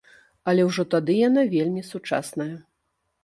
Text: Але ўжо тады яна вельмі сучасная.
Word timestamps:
Але 0.51 0.63
ўжо 0.69 0.85
тады 0.93 1.17
яна 1.17 1.43
вельмі 1.53 1.83
сучасная. 1.91 2.51